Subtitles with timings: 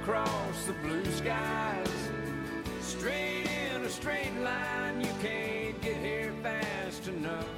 [0.00, 1.88] across the blue skies.
[2.80, 7.48] Straight in a straight line, you can't get here fast enough.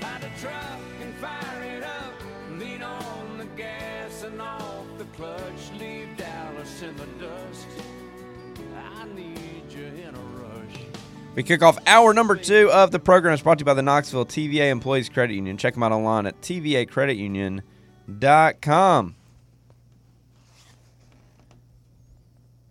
[0.00, 2.14] Find a truck and fire it up,
[2.58, 5.72] lean on the gas and off the clutch.
[5.78, 7.66] Leave Dallas in the dust.
[8.76, 10.80] I need you in a rush.
[11.34, 13.34] We kick off hour number two of the program.
[13.34, 15.56] It's brought to you by the Knoxville TVA Employees Credit Union.
[15.56, 19.14] Check them out online at tvacreditunion.com.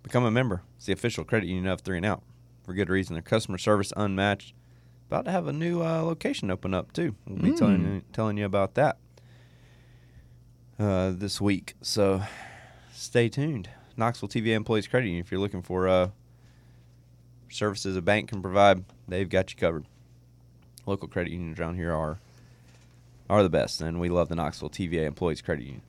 [0.06, 0.62] Become a member.
[0.78, 2.22] It's the official credit union of Three and Out.
[2.64, 3.16] For good reason.
[3.16, 4.54] Their customer service unmatched.
[5.10, 7.16] About to have a new uh, location open up too.
[7.26, 8.98] We'll be telling you, telling you about that
[10.78, 11.74] uh, this week.
[11.82, 12.22] So
[12.94, 13.68] stay tuned.
[13.98, 15.26] Knoxville TVA Employees Credit Union.
[15.26, 16.10] If you're looking for uh,
[17.50, 19.86] services a bank can provide, they've got you covered.
[20.86, 22.20] Local credit unions around here are
[23.28, 25.82] are the best, and we love the Knoxville TVA Employees Credit Union.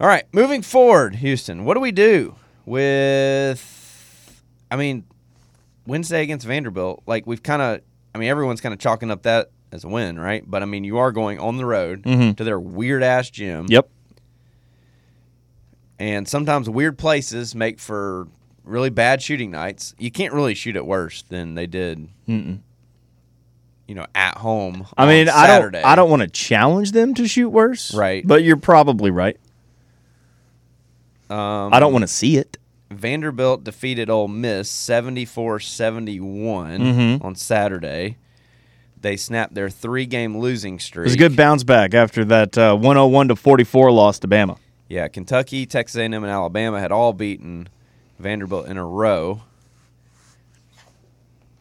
[0.00, 1.64] All right, moving forward, Houston.
[1.64, 2.36] What do we do
[2.68, 4.42] with?
[4.70, 5.04] I mean,
[5.86, 7.02] Wednesday against Vanderbilt.
[7.06, 7.80] Like we've kind of.
[8.14, 10.42] I mean, everyone's kind of chalking up that as a win, right?
[10.46, 12.36] But I mean, you are going on the road Mhm.
[12.36, 13.66] to their weird ass gym.
[13.68, 13.88] Yep.
[15.98, 18.28] And sometimes weird places make for
[18.64, 19.94] really bad shooting nights.
[19.98, 22.60] You can't really shoot it worse than they did, Mm-mm.
[23.88, 24.86] you know, at home.
[24.96, 25.74] I mean, on I don't.
[25.76, 27.92] I don't want to challenge them to shoot worse.
[27.94, 28.24] Right.
[28.26, 29.38] But you're probably right.
[31.28, 32.47] Um, I don't want to see it.
[32.90, 37.24] Vanderbilt defeated Ole Miss 74-71 Mhm.
[37.24, 38.16] on Saturday.
[39.00, 41.04] They snapped their three-game losing streak.
[41.04, 44.56] It was a good bounce back after that uh, 101 to 44 loss to Bama.
[44.88, 47.68] Yeah, Kentucky, Texas A&M, and Alabama had all beaten
[48.18, 49.42] Vanderbilt in a row.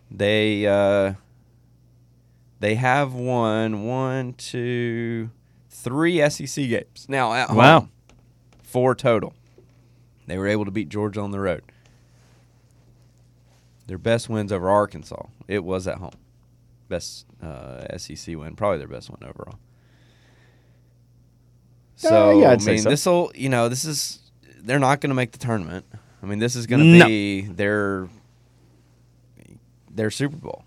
[0.10, 1.14] They uh,
[2.60, 5.30] they have won one, two,
[5.70, 7.58] three SEC games now at home.
[7.58, 7.88] Wow.
[8.64, 9.34] four total.
[10.28, 11.64] They were able to beat Georgia on the road.
[13.88, 15.26] Their best wins over Arkansas.
[15.48, 16.12] It was at home.
[16.90, 19.58] Best uh, SEC win, probably their best win overall.
[21.96, 22.90] So Uh, yeah, I'd I mean, so.
[22.90, 24.20] this will you know this is
[24.60, 25.86] they're not going to make the tournament.
[26.22, 27.06] I mean, this is going to No.
[27.08, 28.08] be their
[29.90, 30.64] their Super Bowl,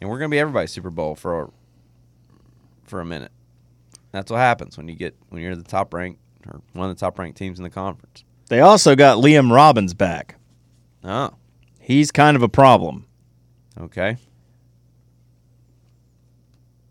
[0.00, 1.50] and we're going to be everybody's Super Bowl for
[2.84, 3.32] for a minute.
[4.12, 7.00] That's what happens when you get when you're the top ranked or one of the
[7.00, 8.24] top ranked teams in the conference.
[8.48, 10.36] They also got Liam Robbins back.
[11.04, 11.34] Oh,
[11.80, 13.06] He's kind of a problem.
[13.80, 14.16] okay.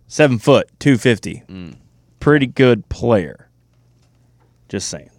[0.08, 1.44] Seven foot, 250.
[1.50, 1.76] Mm.
[2.20, 3.50] Pretty good player.
[4.70, 5.10] Just saying.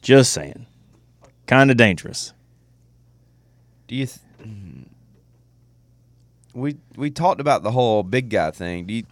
[0.00, 0.66] Just saying.
[1.46, 2.32] Kind of dangerous.
[3.86, 4.06] Do you?
[4.06, 4.86] Th- mm.
[6.54, 8.86] we we talked about the whole big guy thing.
[8.86, 9.04] Do you?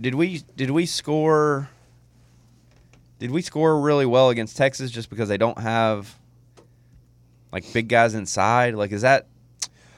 [0.00, 1.70] Did we did we score?
[3.18, 6.14] Did we score really well against Texas just because they don't have
[7.52, 8.74] like big guys inside?
[8.74, 9.26] Like, is that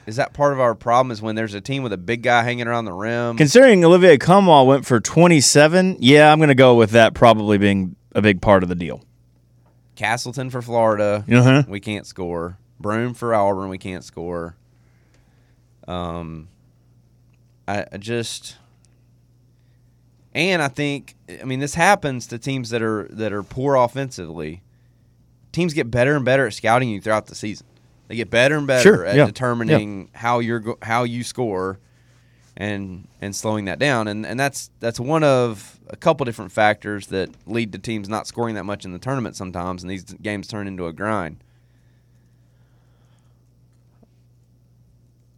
[0.07, 1.11] is that part of our problem?
[1.11, 3.37] Is when there's a team with a big guy hanging around the rim?
[3.37, 7.95] Considering Olivier Nkamhoua went for 27, yeah, I'm going to go with that probably being
[8.15, 9.03] a big part of the deal.
[9.95, 11.63] Castleton for Florida, Uh-huh.
[11.67, 12.57] we can't score.
[12.79, 14.55] Broome for Auburn, we can't score.
[15.87, 16.47] Um,
[17.67, 18.57] I, I just,
[20.33, 24.61] and I think, I mean, this happens to teams that are that are poor offensively.
[25.51, 27.67] Teams get better and better at scouting you throughout the season.
[28.07, 31.79] They get better and better Sure, at yeah, determining how you're go- how you score,
[32.57, 34.07] and and slowing that down.
[34.07, 38.27] And and that's that's one of a couple different factors that lead to teams not
[38.27, 41.37] scoring that much in the tournament sometimes, and these games turn into a grind.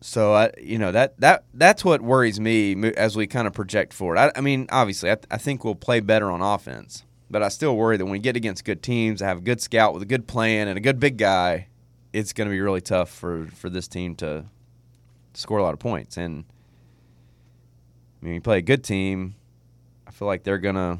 [0.05, 3.93] So I, you know that that that's what worries me as we kind of project
[3.93, 4.17] forward.
[4.17, 7.77] I, I mean, obviously, I, I think we'll play better on offense, but I still
[7.77, 10.05] worry that when we get against good teams, that have a good scout with a
[10.05, 11.69] good plan and a good big guy,
[12.11, 14.43] it's going to be really tough for for this team to
[15.35, 16.17] score a lot of points.
[16.17, 16.43] And
[18.21, 19.35] I mean, you play a good team,
[20.05, 20.99] I feel like they're gonna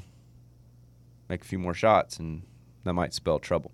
[1.28, 2.44] make a few more shots, and
[2.85, 3.73] that might spell trouble.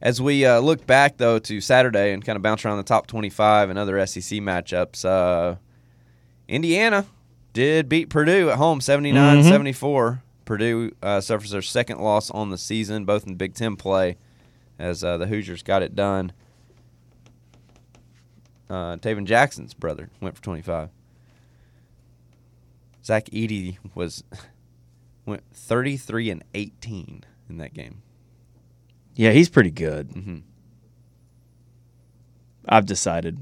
[0.00, 3.08] As we uh, look back, though, to Saturday and kind of bounce around the top
[3.08, 5.56] 25 and other SEC matchups, uh,
[6.46, 7.04] Indiana
[7.52, 10.22] did beat Purdue at home 79 74.
[10.44, 14.16] Purdue uh, suffers their second loss on the season, both in Big Ten play,
[14.78, 16.32] as uh, the Hoosiers got it done.
[18.70, 20.90] Uh, Taven Jackson's brother went for 25.
[23.04, 24.22] Zach Edey was
[25.26, 28.02] went 33 and 18 in that game.
[29.18, 30.10] Yeah, he's pretty good.
[30.10, 30.42] Mhm.
[32.68, 33.38] I've decided.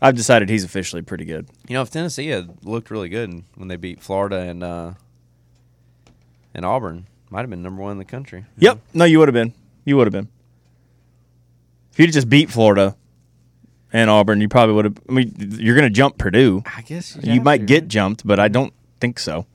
[0.00, 1.48] I've decided he's officially pretty good.
[1.68, 4.92] You know, if Tennessee had looked really good when they beat Florida and uh,
[6.54, 8.44] And Auburn might have been number one in the country.
[8.58, 8.78] Yep.
[8.94, 9.52] No, you would have been.
[9.84, 10.28] You would have been.
[11.92, 12.94] If you'd just beat Florida
[13.92, 14.98] and Auburn, you probably would have.
[15.08, 16.62] I mean, you're going to jump Purdue.
[16.66, 19.46] I guess You might get jumped, but I don't think so.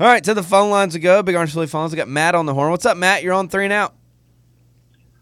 [0.00, 1.22] All right, to the phone lines we go.
[1.22, 1.92] Big Orange Philly phones.
[1.92, 2.70] We got Matt on the horn.
[2.70, 3.22] What's up, Matt?
[3.22, 3.94] You're on three and out.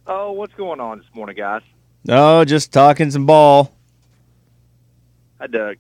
[0.06, 1.62] Oh, what's going on this morning, guys?
[2.08, 3.74] Oh, just talking some ball.
[5.40, 5.74] Had to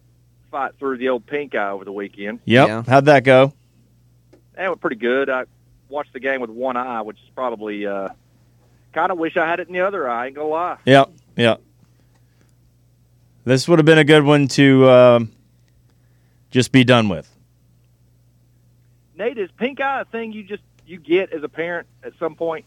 [0.50, 2.40] fight through the old pink eye over the weekend.
[2.44, 2.68] Yep.
[2.68, 2.82] Yeah.
[2.88, 3.52] How'd that go?
[4.54, 5.30] That was pretty good.
[5.30, 5.44] I
[5.88, 8.08] watched the game with one eye, which is probably uh,
[8.92, 10.26] kind of wish I had it in the other eye.
[10.26, 10.78] Ain't gonna lie.
[10.84, 11.12] Yep.
[11.36, 11.62] Yep.
[13.44, 15.32] This would have been a good one to um,
[16.50, 17.32] just be done with.
[19.18, 22.36] Nate, is pink eye a thing you just you get as a parent at some
[22.36, 22.64] point?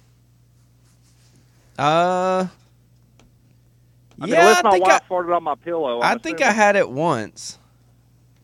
[1.80, 2.46] Uh,
[4.20, 6.00] I mean, yeah, unless I my think wife I, farted on my pillow.
[6.02, 7.58] I I'm think I had it once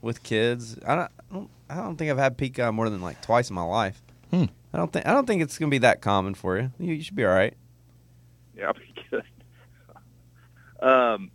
[0.01, 0.79] with kids.
[0.87, 3.49] I don't, I don't, I don't think I've had pink eye more than like twice
[3.49, 4.01] in my life.
[4.31, 4.45] Hmm.
[4.73, 6.71] I don't think, I don't think it's gonna be that common for you.
[6.79, 7.53] You, you should be all right.
[8.55, 9.23] Yeah, I'll be good.
[10.79, 11.31] Um,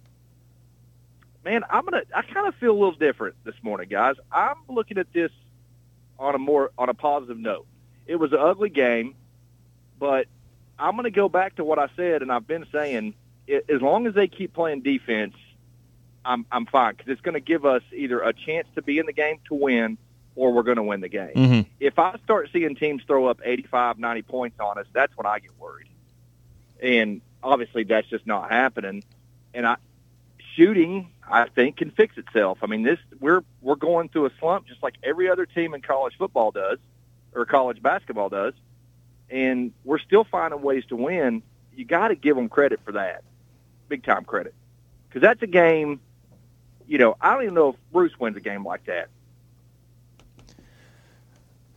[1.44, 2.04] man, I'm gonna.
[2.14, 4.14] I kind of feel a little different this morning, guys.
[4.30, 5.32] I'm looking at this
[6.22, 7.66] on a more on a positive note.
[8.06, 9.14] It was an ugly game,
[9.98, 10.26] but
[10.78, 13.14] I'm gonna go back to what I said, and I've been saying.
[13.48, 15.34] i- As long as they keep playing defense,
[16.24, 19.06] I'm I'm fine because it's going to give us either a chance to be in
[19.06, 19.98] the game to win,
[20.36, 21.60] or we're going to win the game Mm-hmm.
[21.80, 25.40] if I start seeing teams throw up 85, 90 points on us, that's when I
[25.40, 25.88] get worried.
[26.80, 29.02] And obviously that's just not happening.
[29.54, 29.76] And I
[30.54, 32.58] shooting, I think, can fix itself.
[32.62, 35.80] I mean, this we're we're going through a slump just like every other team in
[35.80, 36.78] college football does
[37.34, 38.54] or college basketball does.
[39.30, 41.42] And we're still finding ways to win.
[41.74, 43.22] You got to give them credit for that.
[43.88, 44.54] Big time credit.
[45.10, 46.00] Cuz that's a game,
[46.86, 49.08] you know, I don't even know if Bruce wins a game like that.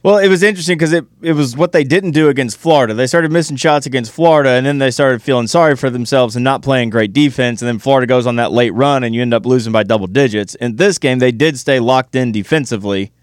[0.05, 2.93] Well, it was interesting because it, it was what they didn't do against Florida.
[2.93, 6.43] They started missing shots against Florida, and then they started feeling sorry for themselves and
[6.43, 7.59] not playing great defense.
[7.59, 10.05] And then Florida goes on that late run, and you end up losing by double
[10.05, 10.53] digits.
[10.53, 13.13] In this game, they did stay locked in defensively,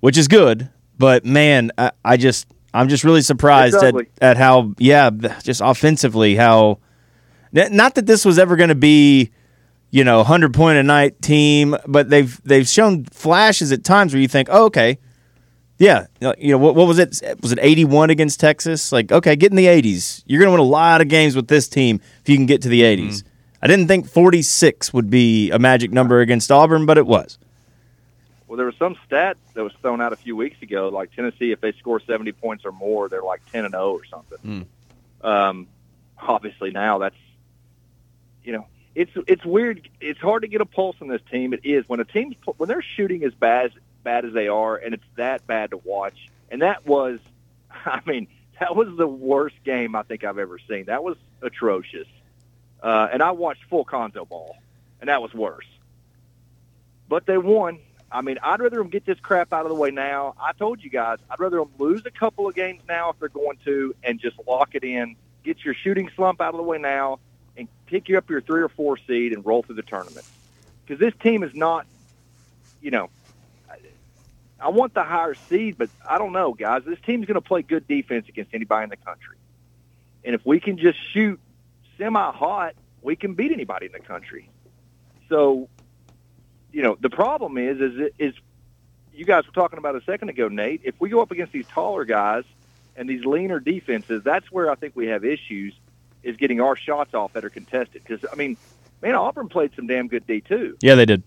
[0.00, 0.68] which is good.
[0.98, 5.08] But man, I, I just I'm just really surprised at, at how yeah,
[5.42, 6.80] just offensively how.
[7.50, 9.30] Not that this was ever going to be
[9.90, 14.20] you know, hundred point a night team, but they've they've shown flashes at times where
[14.20, 14.98] you think, oh, okay,
[15.80, 17.22] yeah, uh, you know, what, what was it?
[17.40, 18.92] Was it eighty one against Texas?
[18.92, 20.22] Like, okay, get in the eighties.
[20.26, 22.60] You're going to win a lot of games with this team if you can get
[22.62, 22.98] to the 80s.
[22.98, 23.28] Mm-hmm.
[23.62, 27.38] I didn't think forty six would be a magic number against Auburn, but it was.
[28.46, 31.52] Well, there was some stat that was thrown out a few weeks ago, like Tennessee,
[31.52, 34.66] if they score 70 points or more, they're like 10 and 0 or something.
[35.22, 35.26] Mm.
[35.26, 35.68] Um,
[36.20, 37.16] obviously, now that's
[38.44, 39.88] you know, it's it's weird.
[39.98, 41.54] It's hard to get a pulse on this team.
[41.54, 43.72] It is when a team when they're shooting as bad as
[44.02, 46.28] bad as they are, and it's that bad to watch.
[46.50, 47.20] And that was,
[47.70, 50.84] I mean, that was the worst game I think I've ever seen.
[50.84, 52.08] That was atrocious.
[52.82, 54.56] Uh, and I watched full Conzo ball,
[55.00, 55.66] and that was worse.
[57.08, 57.78] But they won.
[58.12, 60.34] I mean, I'd rather them get this crap out of the way now.
[60.40, 63.28] I told you guys, I'd rather them lose a couple of games now if they're
[63.28, 65.16] going to, and just lock it in.
[65.44, 67.18] Get your shooting slump out of the way now,
[67.56, 70.26] and pick you up your three or four seed and roll through the tournament.
[70.84, 71.86] Because this team is not,
[72.82, 73.10] you know,
[74.60, 76.82] I want the higher seed, but I don't know, guys.
[76.84, 79.36] This team's going to play good defense against anybody in the country,
[80.24, 81.40] and if we can just shoot
[81.98, 84.50] semi-hot, we can beat anybody in the country.
[85.28, 85.68] So,
[86.72, 88.34] you know, the problem is, is, is
[89.14, 90.82] you guys were talking about a second ago, Nate.
[90.84, 92.44] If we go up against these taller guys
[92.96, 95.74] and these leaner defenses, that's where I think we have issues.
[96.22, 98.02] Is getting our shots off that are contested.
[98.06, 98.58] Because I mean,
[99.00, 100.76] man, Auburn played some damn good D too.
[100.82, 101.22] Yeah, they did.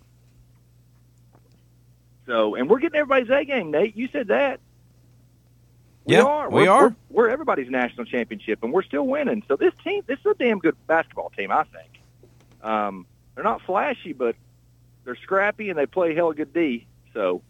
[2.26, 3.96] So, and we're getting everybody's A game, Nate.
[3.98, 4.60] You said that.
[6.06, 6.50] We Yeah, are.
[6.50, 9.44] we We're- We're, we're everybody's national championship, and we're still winning.
[9.48, 11.90] So this team, this is a damn good basketball team, I think.
[12.62, 14.36] Um, they're not flashy, but
[15.06, 16.86] they're scrappy and they play hella good D.
[17.14, 17.42] So,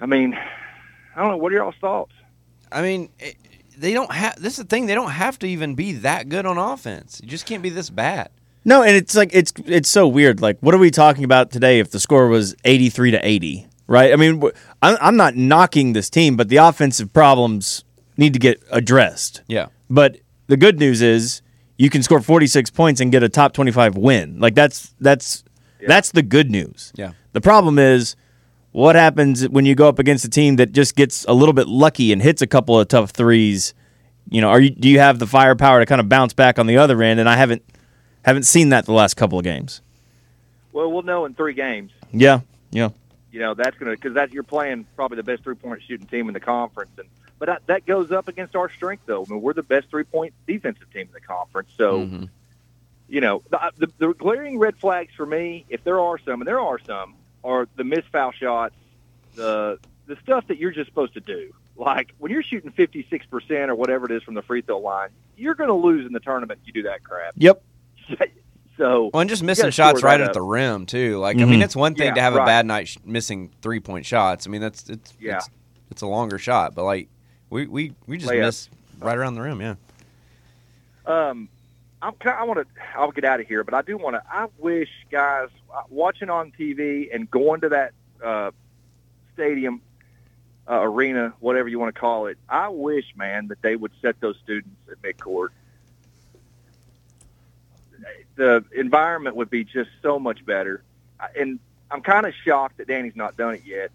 [0.00, 0.34] I mean,
[1.14, 1.36] I don't know.
[1.36, 2.12] What are y'all's thoughts?
[2.70, 3.36] I mean, it,
[3.76, 4.36] they don't have.
[4.40, 4.86] This is the thing.
[4.86, 7.20] They don't have to even be that good on offense.
[7.22, 8.30] You just can't be this bad.
[8.64, 10.40] No, and it's like it's it's so weird.
[10.40, 11.80] Like, what are we talking about today?
[11.80, 14.12] If the score was eighty three to eighty, right?
[14.12, 14.42] I mean,
[14.80, 17.84] I'm, I'm not knocking this team, but the offensive problems
[18.16, 19.42] need to get addressed.
[19.48, 19.66] Yeah.
[19.90, 21.42] But the good news is
[21.76, 24.38] you can score 46 points and get a top 25 win.
[24.38, 25.44] Like that's that's
[25.86, 26.92] that's the good news.
[26.94, 27.12] Yeah.
[27.32, 28.16] The problem is
[28.70, 31.66] what happens when you go up against a team that just gets a little bit
[31.66, 33.74] lucky and hits a couple of tough threes?
[34.30, 36.66] You know, are you do you have the firepower to kind of bounce back on
[36.66, 37.20] the other end?
[37.20, 37.62] And I haven't
[38.24, 39.80] haven't seen that the last couple of games.
[40.72, 41.92] Well, we'll know in three games.
[42.12, 42.90] Yeah, yeah.
[43.30, 46.06] You know that's going to because that you're playing probably the best three point shooting
[46.06, 49.24] team in the conference, and but that, that goes up against our strength though.
[49.24, 52.00] I mean, we're the best three point defensive team in the conference, so.
[52.06, 52.28] Mhm.
[53.08, 56.48] You know, the, the, the glaring red flags for me, if there are some, and
[56.48, 57.14] there are some,
[57.44, 58.74] are the missed foul shots,
[59.34, 61.52] the the stuff that you're just supposed to do.
[61.76, 65.54] Like when you're shooting 56% or whatever it is from the free throw line, you're
[65.54, 67.34] going to lose in the tournament if you do that crap.
[67.36, 67.62] Yep.
[68.78, 70.32] So, Well, and just missing shots shore right that at up.
[70.34, 71.18] the rim too.
[71.18, 71.64] Like I mean, Mhm.
[71.64, 74.46] it's one thing Yeah, to have a bad night sh- missing three point shots.
[74.46, 75.36] I mean, that's it's Yeah.
[75.36, 75.50] it's,
[75.90, 77.08] it's a longer shot, but like
[77.50, 78.40] we we, we just Layup.
[78.40, 78.68] miss
[78.98, 79.60] right around the rim.
[79.60, 79.74] Yeah.
[81.06, 81.48] um,
[82.00, 82.66] I'm, can I, I want to.
[82.96, 84.22] I'll get out of here, but I do want to.
[84.28, 87.92] I wish guys uh, watching on TV and going to that
[88.24, 88.50] uh,
[89.34, 89.80] stadium,
[90.68, 92.38] uh, arena, whatever you want to call it.
[92.48, 95.48] I wish, man, that they would set those students at midcourt.
[98.36, 100.82] The environment would be just so much better,
[101.20, 101.58] I- and
[101.90, 103.90] I'm kind of shocked that Danny's not done it yet,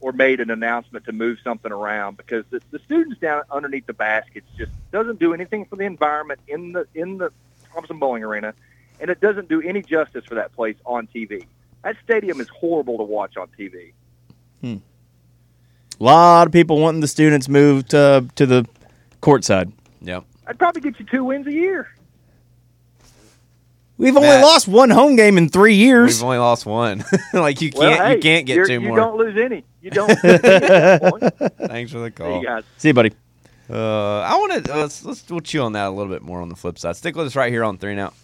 [0.00, 3.92] or made an announcement to move something around because the, the students down underneath the
[3.92, 7.30] baskets just doesn't do anything for the environment in the in the
[7.72, 8.54] Thompson Boling Arena,
[9.00, 11.44] and it doesn't do any justice for that place on TV.
[11.84, 13.92] That stadium is horrible to watch on TV.
[16.00, 18.66] A lot of people wanting the students moved uh, to the
[19.20, 19.70] court side.
[20.00, 20.24] Yep.
[20.46, 21.88] I'd probably get you two wins a year.
[24.02, 24.42] We've only Matt.
[24.42, 26.16] lost one home game in three years.
[26.18, 27.04] We've only lost one.
[27.32, 28.98] like you can't Well, hey, you can't get you're- two you more.
[28.98, 29.64] You don't lose any.
[29.80, 30.08] You don't.
[30.24, 31.68] lose any at that point.
[31.70, 32.40] Thanks for the See call.
[32.40, 32.64] you guys.
[32.78, 33.12] See you, buddy.
[33.70, 36.48] Uh, I want to let's let's we'll chew on that a little bit more on
[36.48, 36.96] the flip side.
[36.96, 38.06] Stick with us right here on three now.
[38.06, 38.14] Went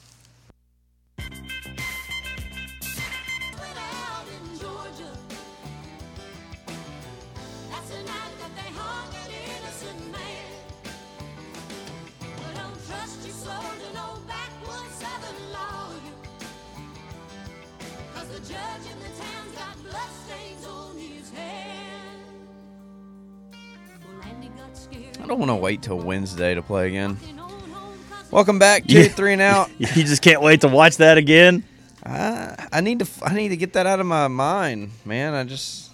[25.29, 27.17] don't want to wait till Wednesday to play again.
[27.21, 29.09] Walking on home 'cause Welcome back to Yeah.
[29.09, 29.71] three and out.
[29.79, 31.63] You just can't wait to watch that again.
[32.05, 35.35] I, I need to I need to get that out of my mind, man.
[35.35, 35.91] I just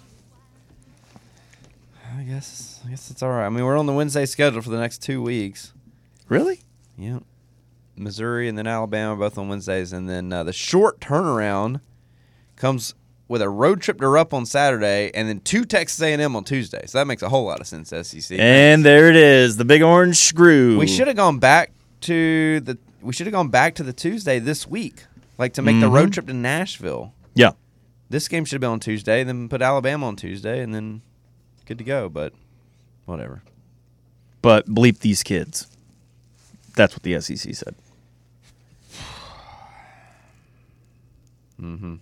[2.17, 3.45] I guess I guess it's all right.
[3.45, 5.73] I mean, we're on the Wednesday schedule for the next two weeks.
[6.29, 6.61] Really?
[6.97, 7.23] Yep.
[7.97, 11.81] Missouri and then Alabama both on Wednesdays, and then uh, the short turnaround
[12.55, 12.93] comes
[13.27, 16.85] with a road trip to Rupp on Saturday, and then to Texas A&M on Tuesday.
[16.85, 17.89] So that makes a whole lot of sense.
[17.89, 18.37] SEC.
[18.37, 20.77] And there it is, the big orange screw.
[20.77, 24.39] we should have gone back to the we should have gone back to the Tuesday
[24.39, 25.05] this week,
[25.37, 27.13] like to make the road trip to Nashville.
[27.35, 27.51] Yeah.
[28.09, 31.01] This game should have been on Tuesday, then put Alabama on Tuesday, and then
[31.65, 32.09] good to go.
[32.09, 32.33] But
[33.05, 33.43] whatever.
[34.41, 35.67] But bleep these kids.
[36.75, 37.75] That's what the SEC said.
[41.57, 41.95] Mm-hmm.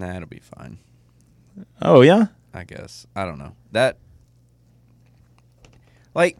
[0.00, 0.78] Nah, it'll be fine.
[1.82, 2.28] Oh yeah.
[2.54, 3.06] I guess.
[3.14, 3.54] I don't know.
[3.72, 3.98] That
[6.14, 6.38] like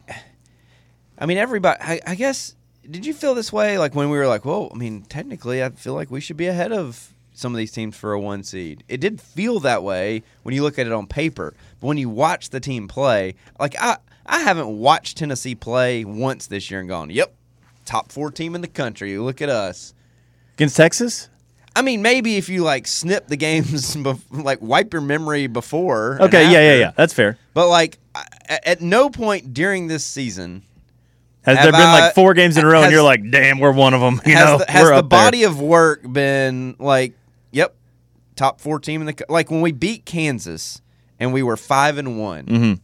[1.17, 2.55] I mean everybody I, I guess
[2.89, 5.69] did you feel this way like when we were like, well, I mean, technically I
[5.69, 8.83] feel like we should be ahead of some of these teams for a one seed.
[8.87, 11.53] It did feel that way when you look at it on paper.
[11.79, 16.47] But when you watch the team play, like I I haven't watched Tennessee play once
[16.47, 17.31] this year and gone, Yep,
[17.85, 19.19] top four team in the country.
[19.19, 19.93] Look at us.
[20.55, 21.29] Against Texas?
[21.75, 23.95] I mean, maybe if you like snip the games,
[24.31, 26.17] like wipe your memory before.
[26.21, 26.91] Okay, yeah, yeah, yeah.
[26.95, 27.37] That's fair.
[27.53, 27.97] But like,
[28.49, 30.63] at no point during this season
[31.43, 33.71] Has there been I- like four games in a row and you're like, damn, we're
[33.71, 34.21] one of them.
[34.25, 35.01] You has know, the, has the there.
[35.03, 37.13] body of work been like,
[37.51, 37.73] yep,
[38.35, 40.81] top four team in the like when we beat Kansas
[41.19, 42.45] and we were five and one.
[42.45, 42.79] Mhm.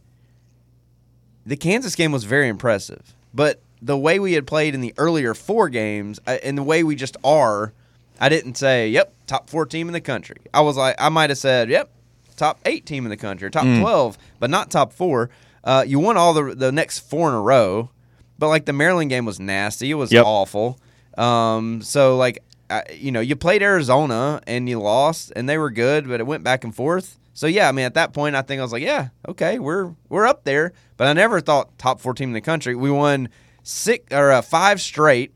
[1.46, 5.34] The Kansas game was very impressive, but the way we had played in the earlier
[5.34, 7.72] four games uh, and the way we just are,
[8.20, 10.36] I didn't say, yep, top four team in the country.
[10.52, 11.90] I was like, I might have said, yep,
[12.36, 13.80] top eight team in the country, top Mm.
[13.80, 15.30] 12, but not top four.
[15.64, 17.90] Uh, you won all the, the next four in a row,
[18.38, 19.90] but like the Maryland game was nasty.
[19.90, 20.24] It was Yep.
[20.24, 20.78] awful.
[21.16, 25.70] Um, so like, I, you know, you played Arizona and you lost, and they were
[25.70, 27.18] good, but it went back and forth.
[27.34, 29.94] So yeah, I mean, at that point, I think I was like, yeah, okay, we're
[30.08, 30.72] we're up there.
[30.96, 32.74] But I never thought top four team in the country.
[32.74, 33.28] We won
[33.62, 35.32] six or uh, five straight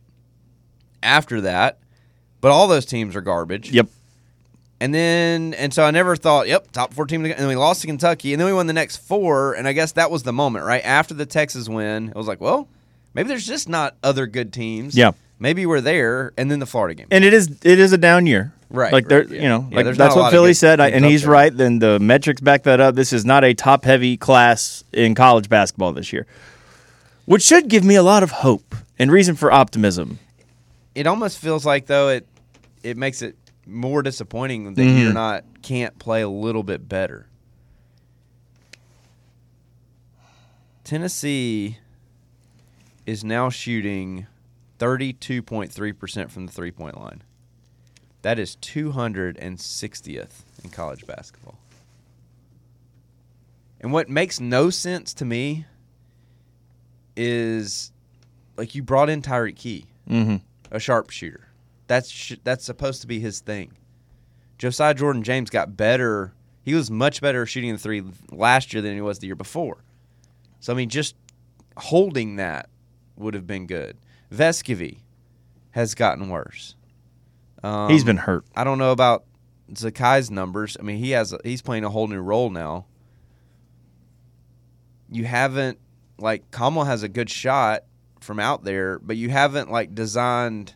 [1.02, 1.78] after that,
[2.42, 3.70] but all those teams are garbage.
[3.72, 3.86] Yep.
[4.80, 7.24] And then, and so I never thought, yep, top four team.
[7.24, 9.54] And then we lost to Kentucky, and then we won the next four.
[9.54, 12.08] And I guess that was the moment, right after the Texas win.
[12.08, 12.68] It was like, well,
[13.14, 14.96] maybe there's just not other good teams.
[14.96, 15.12] Yeah.
[15.38, 16.32] maybe we're there.
[16.36, 17.06] And then the Florida game.
[17.12, 18.52] And it is it is a down year.
[18.70, 19.42] Right, Like right, there yeah.
[19.42, 21.30] you know, Yeah, like that's not a lot what Philly said I, and he's there.
[21.30, 21.54] right.
[21.56, 22.94] Then the metrics back that up.
[22.94, 26.26] This is not a top heavy class in college basketball this year.
[27.26, 30.18] which should give me a lot of hope and reason for optimism.
[30.94, 32.26] It almost feels like though it
[32.82, 33.36] it makes it
[33.66, 34.98] more disappointing that Mhm.
[35.00, 37.26] you're not can't play a little bit better.
[40.84, 41.78] Tennessee
[43.06, 44.26] is now shooting
[44.78, 47.22] 32.3% from the three-point line.
[48.22, 51.58] That is 260th in college basketball.
[53.80, 55.66] And what makes no sense to me
[57.16, 57.92] is
[58.56, 60.36] like you brought in Tyreke Key Mm-hmm.
[60.70, 61.48] a sharpshooter.
[61.92, 63.72] That's sh- that's supposed to be his thing.
[64.56, 66.32] Josiah Jordan James got better.
[66.62, 69.84] He was much better shooting the three last year than he was the year before.
[70.58, 71.16] So I mean, just
[71.76, 72.70] holding that
[73.16, 73.98] would have been good.
[74.32, 75.00] Vescovi
[75.72, 76.76] has gotten worse.
[77.62, 78.46] Um, He's been hurt.
[78.56, 79.24] I don't know about
[79.72, 80.78] Zakai's numbers.
[80.80, 82.86] I mean, he has he's playing a whole new role now.
[85.10, 85.78] You haven't
[86.16, 87.84] like Kamal has a good shot
[88.20, 90.74] from out there, but you haven't like designed.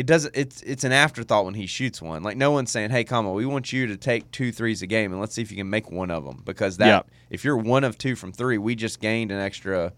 [0.00, 0.34] It doesn't.
[0.34, 2.22] It's it's an afterthought when he shoots one.
[2.22, 5.12] Like no one's saying, "Hey, Kamal, we want you to take two threes a game,
[5.12, 7.02] and let's see if you can make one of them." Because that Yeah.
[7.28, 9.92] if you're one of two from three, we just gained an extra,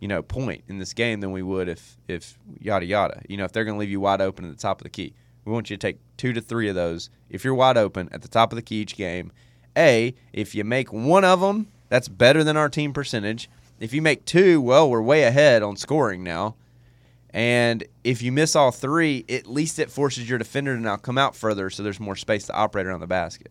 [0.00, 3.20] you know, point in this game than we would if if yada yada.
[3.28, 4.88] You know, if they're going to leave you wide open at the top of the
[4.88, 5.12] key,
[5.44, 7.10] we want you to take two to three of those.
[7.28, 9.30] If you're wide open at the top of the key each game,
[9.76, 13.50] a if you make one of them, that's better than our team percentage.
[13.78, 16.54] If you make two, well, we're way ahead on scoring now.
[17.34, 21.18] And if you miss all three, at least it forces your defender to now come
[21.18, 23.50] out further so there's more space to operate around the basket.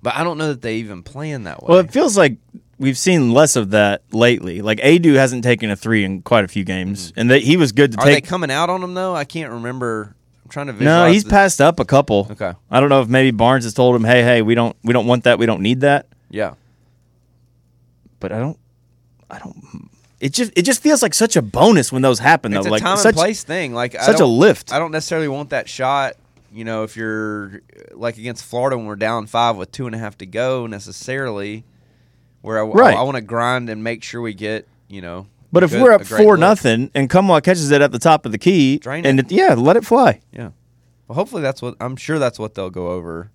[0.00, 1.66] But I don't know that they even plan that way.
[1.70, 2.36] Well, it feels like
[2.78, 4.60] we've seen less of that lately.
[4.62, 7.72] Like Aidoo hasn't taken a three in quite a few games, and they, he was
[7.72, 8.08] good to Mm-hmm.
[8.08, 8.26] Are they take.
[8.26, 9.16] coming out on him though?
[9.16, 10.14] I can't remember.
[10.44, 11.08] I'm trying to visualize.
[11.08, 12.28] no, he's passed up a couple.
[12.30, 12.52] Okay.
[12.70, 15.06] I don't know if maybe Barnes has told him, "Hey, hey, we don't, we don't
[15.06, 15.38] want that.
[15.38, 16.54] We don't need that." Yeah.
[18.20, 18.58] But I don't,
[19.30, 19.90] I don't.
[20.24, 22.58] It just, it just feels like such a bonus when those happen, though.
[22.60, 23.74] It's a like time such, and place thing.
[23.74, 24.72] Like such a don't- lift.
[24.72, 26.14] I don't necessarily want that shot.
[26.52, 27.60] You know, if you're
[27.92, 31.64] like against Florida when we're down five with two and a half to go, necessarily,
[32.42, 32.96] where I, Right.
[32.96, 35.26] I, want to grind and make sure we get you know.
[35.52, 36.40] But if good- we're up four look.
[36.40, 39.26] nothing and Nkamhoua catches it at the top of the key, Drain and it.
[39.30, 40.20] it, yeah, let it fly.
[40.32, 40.50] yeah.
[41.06, 43.30] Well, hopefully that's what I'm sure that's what they'll go over.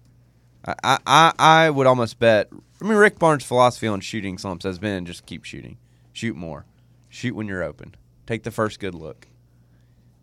[0.65, 1.33] I I, I,
[1.65, 2.49] I would almost bet.
[2.81, 5.77] I mean, Rick Barnes' philosophy on shooting slumps has been just keep shooting,
[6.13, 6.65] shoot more,
[7.09, 7.95] shoot when you're open,
[8.27, 9.27] take the first good look,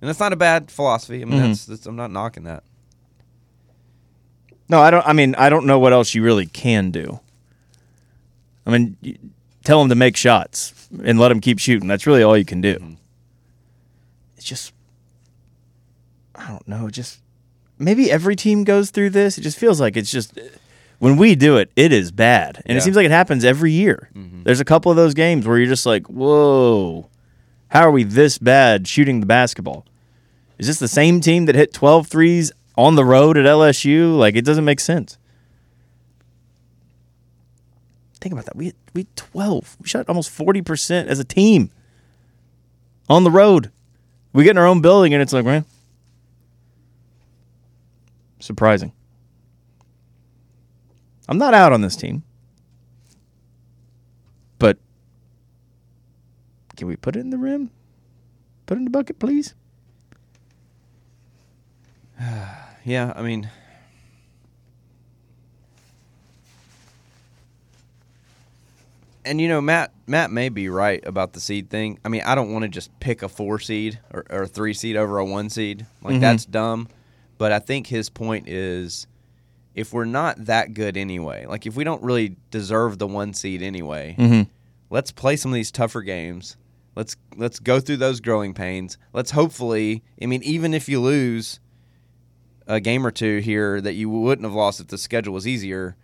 [0.01, 1.23] and that's not a bad philosophy.
[1.23, 1.47] I mean, Mhm.
[1.49, 2.63] that's, that's I'm not knocking that.
[4.69, 5.07] No, I don't.
[5.07, 7.21] I mean, I don't know what else you really can do.
[8.67, 8.97] I mean,
[9.63, 11.87] tell them to make shots and let them keep shooting.
[11.89, 12.97] That's really all you can do.
[14.37, 14.73] It's just,
[16.35, 16.91] I don't know.
[16.91, 17.21] Just
[17.79, 19.39] maybe every team goes through this.
[19.39, 20.37] It just feels like it's just
[20.99, 22.77] when we do it, it is bad, and Yeah.
[22.79, 24.11] it seems like it happens every year.
[24.15, 24.43] Mm-hmm.
[24.45, 27.09] There's a couple of those games where you're just like, whoa,
[27.69, 29.85] how are we this bad shooting the basketball?
[30.59, 34.17] Is this the same team that hit 12 threes on the road at LSU?
[34.17, 35.19] Like, it doesn't make sense.
[38.21, 38.57] Think about that.
[38.57, 39.77] We we hit 12.
[39.83, 41.71] We shot almost 40% as a team
[43.09, 43.71] on the road.
[44.33, 45.65] We get in our own building, and it's like, man,
[48.41, 48.93] surprising.
[51.29, 52.23] I'm not out on this team.
[54.59, 54.79] But
[56.77, 57.71] can we put it in the rim?
[58.67, 59.55] Put it in the bucket, please?
[62.85, 63.51] Yeah, I mean,
[69.25, 71.99] and you know, Matt Matt may be right about the seed thing.
[72.05, 74.73] I mean, I don't want to just pick a four seed or, or a three
[74.73, 75.87] seed over a one seed.
[76.03, 76.21] Like Mhm.
[76.21, 76.89] that's dumb.
[77.39, 79.07] But I think his point is,
[79.77, 83.63] if we're not that good anyway, like if we don't really deserve the one seed
[83.63, 84.51] anyway, Mm-hmm.
[84.91, 86.57] let's play some of these tougher games.
[86.97, 88.97] Let's let's go through those growing pains.
[89.13, 91.61] Let's hopefully, I mean, even if you lose
[92.67, 95.95] a game or two here that you wouldn't have lost if the schedule was easier,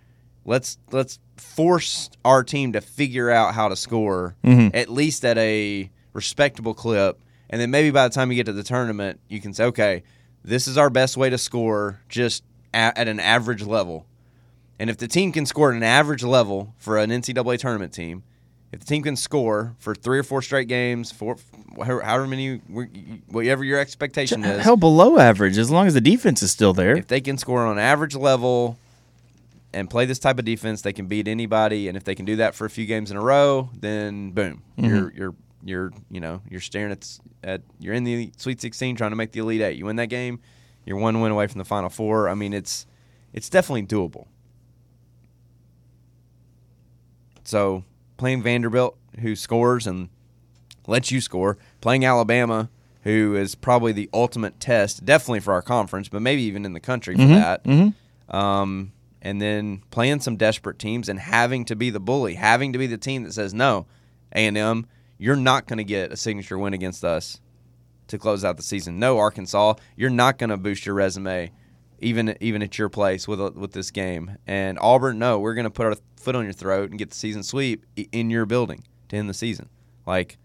[0.45, 4.71] let's let's force our team to figure out how to score Mhm.
[4.75, 8.53] at least at a respectable clip, and then maybe by the time you get to
[8.53, 10.03] the tournament, you can say, okay,
[10.45, 14.07] this is our best way to score, just at, at an average level.
[14.79, 18.25] And if the team can score at an average level for an NCAA tournament team,
[18.73, 21.37] if the team can score for three or four straight games, four,
[21.77, 22.57] however many,
[23.29, 26.97] whatever your expectation is, Hell, below average, as long as the defense is still there.
[26.97, 28.79] if they can score on an average level
[29.75, 31.87] and play this type of defense, they can beat anybody.
[31.89, 34.63] And if they can do that for a few games in a row, then boom,
[34.79, 34.89] mm-hmm.
[34.89, 39.11] you're you're you're you know you're staring at at you're in the Sweet 16 trying
[39.11, 39.77] to make the Elite Eight.
[39.77, 40.41] You win that game,
[40.85, 42.29] you're one win away from the Final Four.
[42.29, 42.87] I mean, it's
[43.33, 44.27] it's definitely doable.
[47.45, 47.85] So
[48.17, 50.09] playing Vanderbilt, who scores and
[50.87, 52.71] lets you score, playing Alabama,
[53.03, 56.81] who is probably the ultimate test, definitely for our conference, but maybe even in the
[56.81, 57.67] country for that.
[58.29, 62.79] Um, and then playing some desperate teams and having to be the bully, having to
[62.79, 63.87] be the team that says no,
[64.35, 64.87] A and M,
[65.19, 67.41] you're not going to get a signature win against us
[68.13, 68.99] to close out the season.
[68.99, 71.51] No, Arkansas, you're not going to boost your resume,
[71.99, 74.37] even even at your place with a, with this game.
[74.47, 77.17] And Auburn, no, we're going to put our foot on your throat and get the
[77.17, 79.69] season sweep in your building to end the season.
[80.07, 80.39] Like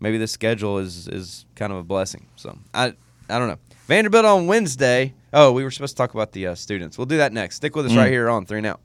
[0.00, 2.28] maybe this schedule is is kind of a blessing.
[2.36, 2.94] So I
[3.28, 3.58] I don't know.
[3.86, 5.14] Vanderbilt on Wednesday.
[5.32, 6.96] Oh, we were supposed to talk about the uh, students.
[6.96, 7.56] We'll do that next.
[7.56, 8.76] Stick with us right here on three and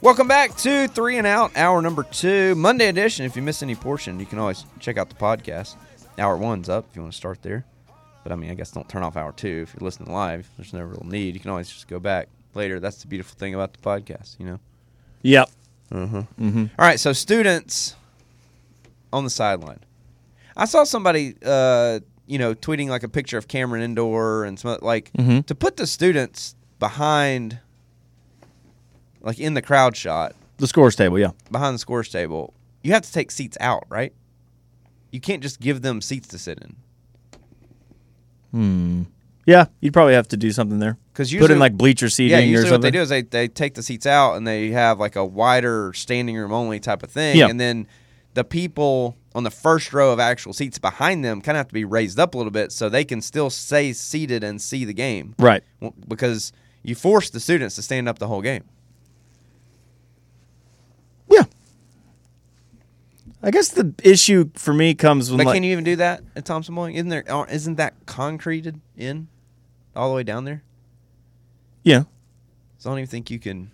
[0.00, 3.24] Welcome back to Three and Out, hour number two, Monday edition.
[3.26, 5.74] If you miss any portion, you can always check out the podcast.
[6.18, 7.64] Hour one's up if you want to start there.
[8.22, 10.48] But I mean, I guess don't turn off hour two if you're listening live.
[10.56, 11.34] There's no real need.
[11.34, 12.78] You can always just go back later.
[12.78, 14.60] That's the beautiful thing about the podcast, you know.
[15.22, 15.50] Yep.
[15.92, 16.26] All
[16.78, 17.96] right, so students
[19.12, 19.80] on the sideline.
[20.56, 24.78] I saw somebody, uh, you know, tweeting like a picture of Cameron Indoor and some
[24.82, 25.46] like Mhm.
[25.46, 27.58] to put the students behind,
[29.28, 31.30] like in the crowd shot The scores table, yeah.
[31.52, 32.52] behind the scores table.
[32.82, 34.12] You have to take seats out, right?
[35.12, 36.74] You can't just give them seats to sit in
[38.50, 39.02] Hmm.
[39.46, 40.98] Yeah, you'd probably have to do something there.
[41.12, 42.44] because Put in like bleacher seating yeah.
[42.44, 44.98] or Usually, what they do is they, they take the seats out and they have
[45.00, 47.48] like a wider standing room only type of thing, Yeah.
[47.48, 47.86] and then
[48.34, 51.74] the people on the first row of actual seats behind them kind of have to
[51.74, 54.92] be raised up a little bit so they can still stay seated and see the
[54.94, 55.34] game.
[55.38, 55.62] Right.
[56.06, 58.64] Because you force the students to stand up the whole game.
[63.42, 66.22] I guess the issue for me comes when But like, can you even do that
[66.34, 66.94] at Thompson Boling?
[66.96, 67.24] Isn't there?
[67.28, 69.28] aren't- that concreted in
[69.94, 70.62] all the way down there?
[71.84, 72.02] yeah.
[72.78, 73.72] So I don't even think you can.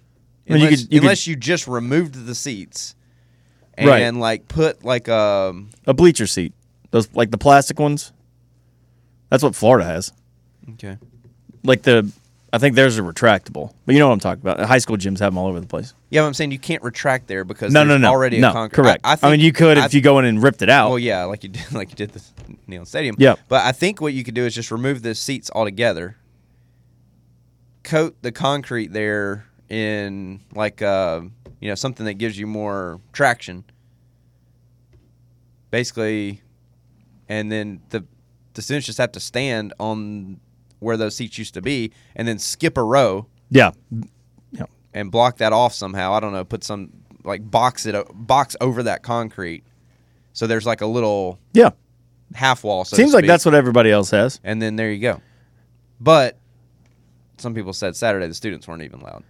[0.49, 2.95] I mean, you Unless, could- you could- you just removed the seats
[3.75, 4.15] and Right.
[4.15, 6.53] like put like um a bleacher seat.
[6.91, 8.13] Those like the plastic ones.
[9.31, 10.13] That's what Florida has.
[10.75, 10.97] okay
[11.65, 12.11] Like the
[12.55, 13.73] I think theirs are retractable.
[13.85, 14.61] But you know what I'm talking about.
[14.61, 15.93] High school gyms have them all over the place.
[16.11, 18.11] yeah but I'm saying you can't retract there because No, no, there's no.
[18.11, 19.01] already no, a concrete correct.
[19.05, 20.89] I, think- mean, you could if you go in and ripped it out.
[20.91, 22.33] well yeah like you did like you did this
[22.69, 23.41] Neyland Stadium Yep.
[23.49, 26.17] but I think what you could do is just remove the seats altogether
[27.83, 31.21] coat the concrete there in like uh
[31.61, 33.65] you know something that gives you more traction
[35.71, 36.41] basically
[37.29, 38.05] and then the
[38.55, 40.39] the students just have to stand on
[40.85, 43.73] where those seats used to be and then skip a row yeah.
[44.53, 44.65] Yeah.
[44.93, 46.91] and block that off somehow i don't know put some
[47.25, 49.65] like box it box over that concrete
[50.33, 51.71] so there's like a little Yeah.
[52.35, 54.41] half wall so Seems like that's what everybody else has.
[54.45, 55.21] and then there you go
[56.01, 56.39] but
[57.39, 59.25] some people said saturday the students weren't even loud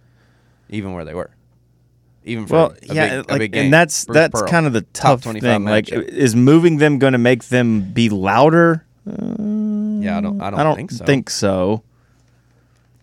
[0.69, 1.31] even where they were
[2.27, 4.49] even for Well, a yeah, big, like, game and that's Bruce that's Pearl.
[4.49, 5.63] kind of the tough thing.
[5.63, 8.83] Like, is moving them going to make them be louder?
[9.07, 9.34] Uh,
[10.01, 11.83] yeah i don't i don't, I don't think so think so.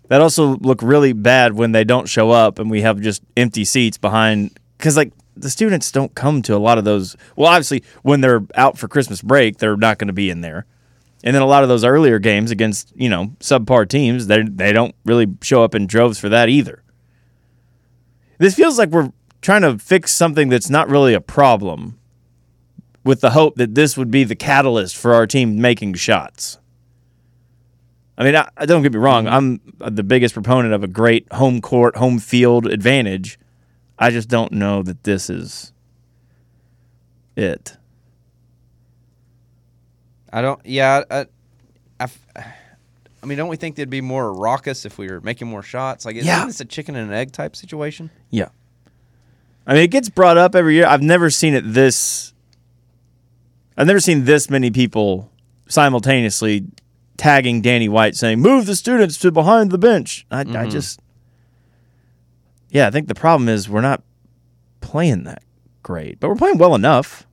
[0.09, 3.65] That also look really bad when they don't show up and we have just empty
[3.65, 4.59] seats behind.
[4.77, 7.17] Because like the students don't come to a lot of those.
[7.35, 10.67] Well, obviously when they're out for Christmas break, they're not going to be in there.
[11.25, 14.73] And then a lot of those earlier games against you know subpar teams, they they
[14.73, 16.83] don't really show up in droves for that either.
[18.39, 21.99] This feels like we're trying to fix something that's not really a problem,
[23.05, 26.59] with the hope that this would be the catalyst for our team making shots.
[28.19, 29.25] I mean, I, don't get me wrong.
[29.25, 29.83] Mm-hmm.
[29.83, 33.39] I'm the biggest proponent of a great home court, home field advantage.
[33.99, 35.73] I just don't know that this is
[37.37, 37.77] it.
[40.33, 41.27] i don't yeah I,
[42.01, 45.63] I, I mean don't we think they'd be more raucous if we were making more
[45.63, 46.45] shots like isn't Yeah.
[46.47, 48.49] this a chicken and an egg type situation Yeah.
[49.67, 50.87] I mean, it gets brought up every year.
[50.87, 52.35] I've never seen it this.
[53.77, 55.31] I've never seen this many people
[55.69, 56.67] simultaneously
[57.17, 61.01] tagging Danny White saying, "Move the students to behind the bench." I, I just,
[62.71, 64.03] yeah, I think the problem is we're not
[64.81, 65.43] playing that
[65.83, 67.27] great, but we're playing well enough.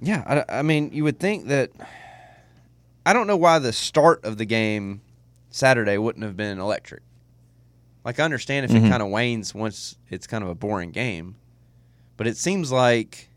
[0.00, 1.70] Yeah, I, I mean, you would think that.
[3.06, 5.02] I don't know why the start of the game
[5.50, 7.02] Saturday wouldn't have been electric.
[8.02, 8.86] Like, I understand if Mm-hmm.
[8.86, 11.36] it kind of wanes once it's kind of a boring game,
[12.16, 13.28] but it seems like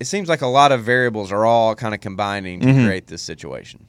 [0.00, 2.84] it seems like a lot of variables are all kind of combining to Mhm.
[2.86, 3.86] create this situation.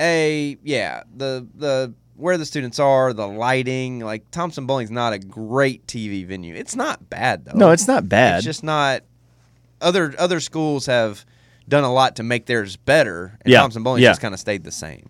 [0.00, 5.18] A, yeah, the the where the students are, the lighting, like Thompson Boling's not a
[5.20, 6.54] great TV venue.
[6.54, 7.56] It's not bad though.
[7.56, 8.38] No, it's not bad.
[8.38, 9.02] It's just not.
[9.80, 11.24] Other other schools have
[11.68, 14.10] done a lot to make theirs better, and Yeah, Thompson Boling yeah.
[14.10, 15.08] just kind of stayed the same.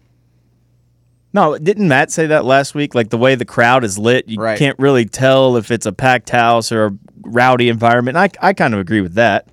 [1.33, 2.95] No, didn't Matt say that last week?
[2.95, 4.59] Like the way the crowd is lit, you Right.
[4.59, 8.17] can't really tell if it's a packed house or a rowdy environment.
[8.17, 9.47] I I kind of agree with that.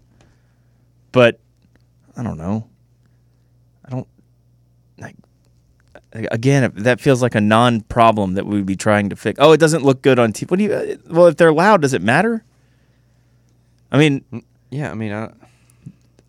[1.16, 1.40] But
[2.18, 2.68] I don't know.
[3.86, 4.08] I don't
[4.98, 5.16] like
[6.12, 9.40] again, that feels like a non-problem that we would be trying to fix.
[9.42, 10.52] Oh, it doesn't look good on TV.
[10.52, 12.44] What do you uh, Well, if they're loud, does it matter?
[13.94, 14.26] I mean,
[14.72, 15.32] Yeah, I mean, I,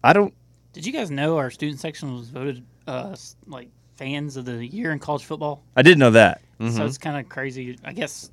[0.05, 0.33] I don't
[0.73, 3.17] Did you guys know our student section was voted uh,
[3.49, 5.65] like fans of the year in college football?
[5.75, 6.43] I did know that.
[6.61, 6.77] Mm-hmm.
[6.77, 7.77] So it's kind of crazy.
[7.85, 8.31] I guess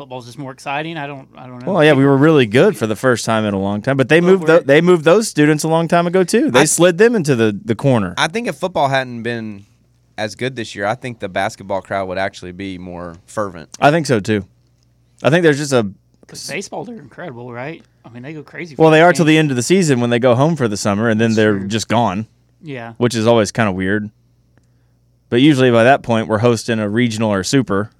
[0.00, 0.96] football's just more exciting.
[0.96, 1.28] I don't.
[1.36, 1.74] I don't know.
[1.74, 4.08] Well, yeah, we were really good for the first time in a long time, but
[4.08, 6.50] they moved we're- they moved those students a long time ago too.
[6.50, 8.14] They I- slid them into the the corner.
[8.16, 9.66] I think if football hadn't been
[10.16, 13.76] as good this year, I think the basketball crowd would actually be more fervent.
[13.78, 14.46] I think so too.
[15.22, 15.86] I think there's just a
[16.26, 17.82] 'Cause baseball, they're incredible, right?
[18.02, 18.76] I mean, they go crazy.
[18.76, 20.56] For well, they those are till the end of the season when they go home
[20.56, 21.68] for the summer, and then That's they're true.
[21.68, 22.26] just gone,
[22.62, 24.08] Yeah, which is always kind of weird.
[25.28, 27.90] But usually by that point, we're hosting a regional or super,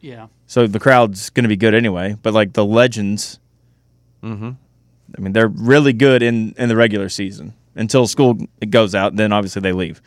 [0.00, 0.26] yeah.
[0.46, 2.16] so the crowd's going to be good anyway.
[2.22, 3.38] But like the legends,
[4.22, 4.50] Mm-hmm.
[5.16, 8.34] I mean, they're really good in in the regular season until school
[8.68, 9.16] goes out.
[9.16, 10.02] Then obviously they leave.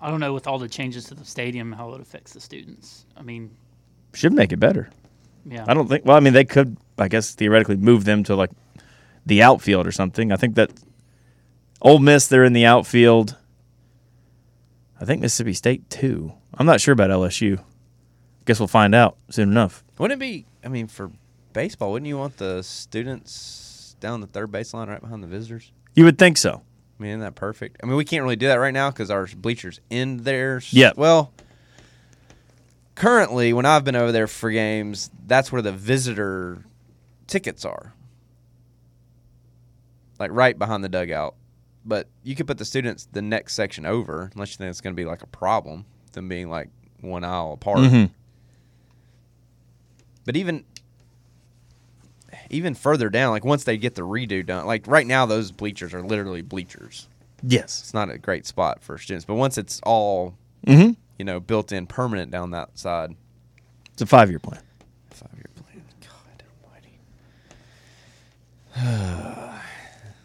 [0.00, 3.04] I don't know with all the changes to the stadium how it affects the students.
[3.16, 3.50] I mean,
[4.14, 4.88] Should make it better.
[5.46, 5.64] yeah.
[5.68, 6.04] I don't think.
[6.04, 8.50] Well, I mean, they could, I guess, theoretically move them to like
[9.26, 10.32] the outfield or something.
[10.32, 10.72] I think that
[11.82, 13.36] Ole Miss, they're in the outfield.
[15.00, 16.32] I think Mississippi State too.
[16.54, 17.62] I'm not sure about LSU.
[18.44, 19.84] Guess we'll find out soon enough.
[19.98, 20.46] Wouldn't it be?
[20.64, 21.10] I mean, for
[21.52, 25.70] baseball, wouldn't you want the students down the third baseline right behind the visitors?
[25.94, 26.62] You would think so.
[26.98, 27.78] I mean, isn't that perfect?
[27.82, 30.60] I mean, we can't really do that right now because our bleachers in there.
[30.70, 30.92] Yeah.
[30.96, 31.32] Well,
[32.94, 36.64] currently, when I've been over there for games, that's where the visitor
[37.26, 37.92] tickets are,
[40.18, 41.34] like right behind the dugout.
[41.84, 44.94] But you could put the students the next section over, unless you think it's going
[44.94, 46.68] to be like a problem, them being like
[47.00, 47.78] one aisle apart.
[47.78, 48.10] Mhm.
[50.24, 50.64] But even
[52.50, 55.92] even further down, like once they get the redo done, like right now, those bleachers
[55.94, 57.08] are literally bleachers.
[57.42, 57.80] Yes.
[57.80, 60.34] It's not a great spot for students, but once it's all
[60.66, 60.92] Mm-hmm.
[61.18, 63.16] you know built in permanent down that side,
[63.94, 64.60] It's a five year plan.
[65.10, 65.82] five year plan.
[66.00, 66.44] God
[68.76, 69.58] Almighty.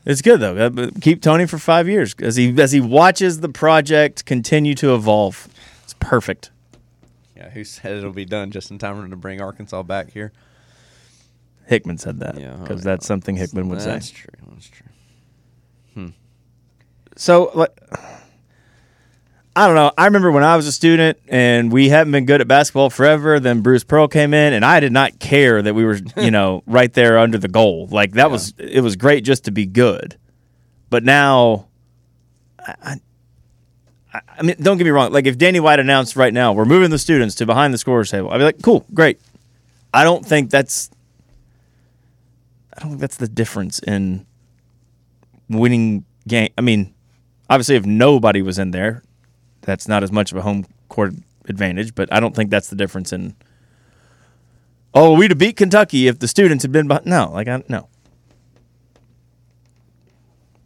[0.05, 0.55] It's good though.
[0.57, 4.93] Uh, Keep Tony for five years as he as he watches the project continue to
[4.95, 5.49] evolve.
[5.83, 6.51] It's perfect.
[7.37, 10.31] Yeah, who said it'll be done just in time to bring Arkansas back here?
[11.67, 13.91] Hickman said that Yeah, because oh, that's something Hickman would say.
[13.91, 14.33] That's true.
[14.49, 14.87] That's true.
[15.93, 16.07] Hmm.
[17.15, 17.77] So, like,
[19.55, 19.91] I don't know.
[19.97, 23.39] I remember when I was a student and we hadn't been good at basketball forever.
[23.39, 26.63] Then Bruce Pearl came in, and I did not care that we were, you know,
[26.65, 27.87] right there under the goal.
[27.91, 30.17] Like that was it was great just to be good.
[30.89, 31.67] But now,
[32.59, 32.97] I,
[34.37, 35.11] I, mean, don't get me wrong.
[35.11, 38.11] Like if Danny White announced right now we're moving the students to behind the scorers
[38.11, 39.19] table, I'd be like, cool, great.
[39.93, 40.89] I don't think that's.
[42.75, 44.25] I don't think that's the difference in
[45.49, 46.49] winning game.
[46.57, 46.93] I mean,
[47.49, 49.03] obviously, if nobody was in there,
[49.61, 51.13] that's not as much of a home court
[51.47, 51.95] advantage.
[51.95, 53.35] But I don't think that's the difference in.
[54.93, 56.87] Oh, we'd have beat Kentucky if the students had been.
[56.87, 57.05] Behind.
[57.07, 57.89] No, like I no.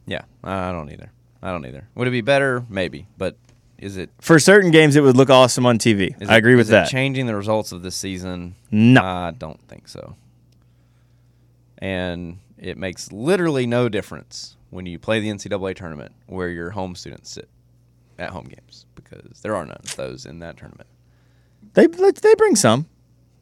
[0.06, 1.12] Yeah, I don't either.
[1.42, 1.88] I don't either.
[1.96, 2.66] Would it be better?
[2.70, 3.36] Maybe, but
[3.78, 4.10] is it?
[4.20, 6.16] For certain games, it would look awesome on TV.
[6.28, 6.90] I it- agree with is it that.
[6.90, 8.56] changing the results of the season?
[8.70, 9.02] No.
[9.04, 10.16] I don't think so.
[11.78, 16.96] And it makes literally no difference when you play the NCAA tournament where your home
[16.96, 17.50] students sit
[18.20, 20.88] at home games because there are none of those in that tournament.
[21.74, 22.88] They they bring some.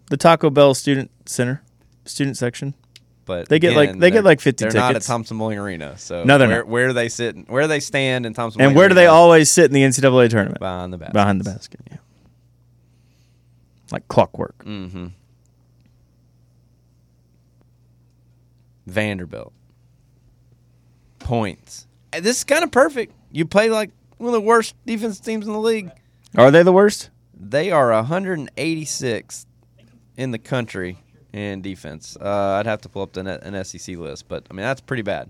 [0.09, 1.61] The Taco Bell student center,
[2.05, 2.73] student section.
[3.29, 5.03] But They get, like- again, they get, like, 50 They're not at.
[5.03, 6.67] Thompson Boling Arena, so No, they're where, not.
[6.67, 8.59] where they sit, where they stand in Thompson.
[8.59, 10.59] And Boling where do they always sit in the NCAA tournament?
[10.59, 11.13] behind the basket?
[11.13, 11.79] Behind the basket.
[11.91, 11.97] Yeah.
[13.91, 14.57] Like clockwork.
[14.65, 15.07] Mm-hmm.
[18.87, 19.53] Vanderbilt.
[21.19, 21.85] Points.
[22.11, 23.13] And This is kind of perfect.
[23.31, 25.91] You play like one of the worst defense teams in the league.
[26.35, 27.09] Are they the worst?
[27.39, 29.45] They are 186th
[30.17, 30.97] in the country
[31.39, 32.17] in defense.
[32.19, 34.81] Uh, I'd have to pull up the net, an SEC list, but I mean that's
[34.81, 35.29] pretty bad.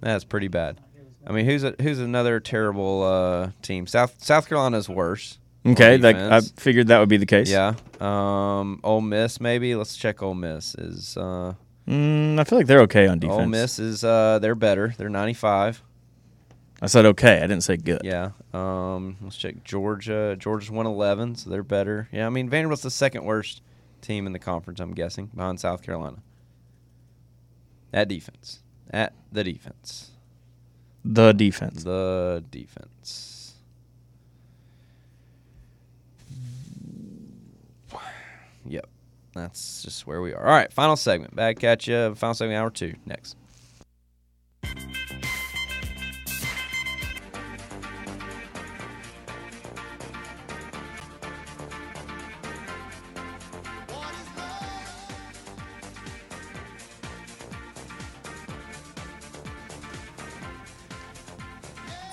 [0.00, 0.80] That's pretty bad.
[1.26, 3.86] I mean, who's a, who's another terrible uh, team?
[3.86, 5.38] South South Carolina's worse.
[5.66, 7.50] Okay, like I figured that would be the case.
[7.50, 7.74] Yeah.
[8.00, 9.74] Um, Ole Miss maybe.
[9.74, 10.74] Let's check Ole Miss.
[10.74, 11.52] Is uh,
[11.90, 13.40] Mm, I feel like they're okay on defense.
[13.40, 14.94] Ole Miss is uh, they're better.
[14.96, 15.82] They're 95.
[16.80, 17.38] I said okay.
[17.38, 18.02] I didn't say good.
[18.04, 18.30] Yeah.
[18.54, 20.36] Um, let's check Georgia.
[20.38, 22.08] Georgia's 111, so they're better.
[22.12, 23.60] Yeah, I mean Vanderbilt's the second worst
[24.00, 24.80] team in the conference.
[24.80, 26.18] I'm guessing behind South Carolina.
[27.92, 28.60] At defense.
[28.90, 30.10] At the defense.
[31.04, 31.84] The defense.
[31.84, 33.54] The defense.
[38.66, 38.88] Yep.
[39.34, 40.44] That's just where we are.
[40.44, 41.34] All right, final segment.
[41.34, 41.94] Back at you.
[41.94, 42.94] Uh, final segment, hour two.
[43.06, 43.36] Next.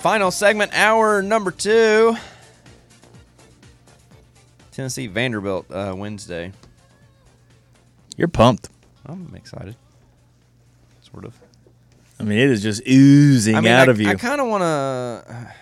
[0.00, 2.16] Final segment, hour number two.
[4.70, 6.52] Tennessee Vanderbilt uh, Wednesday.
[8.16, 8.68] You're pumped.
[9.06, 9.74] I'm excited.
[11.02, 11.34] Sort of.
[12.20, 14.08] I mean, it is just oozing I mean, out I, of you.
[14.08, 15.52] I kind of want to.